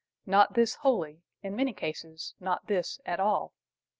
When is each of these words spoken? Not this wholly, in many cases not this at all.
Not 0.25 0.55
this 0.55 0.77
wholly, 0.81 1.21
in 1.43 1.55
many 1.55 1.73
cases 1.73 2.33
not 2.39 2.65
this 2.65 2.99
at 3.05 3.19
all. 3.19 3.53